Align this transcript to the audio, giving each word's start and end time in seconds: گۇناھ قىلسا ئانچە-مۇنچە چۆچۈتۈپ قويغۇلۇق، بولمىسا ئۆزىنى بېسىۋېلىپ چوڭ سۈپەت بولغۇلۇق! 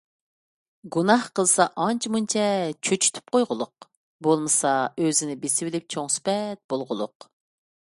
گۇناھ 0.93 1.25
قىلسا 1.39 1.67
ئانچە-مۇنچە 1.83 2.45
چۆچۈتۈپ 2.89 3.35
قويغۇلۇق، 3.37 3.87
بولمىسا 4.29 4.73
ئۆزىنى 5.05 5.39
بېسىۋېلىپ 5.47 5.89
چوڭ 5.97 6.13
سۈپەت 6.17 6.65
بولغۇلۇق! 6.75 7.31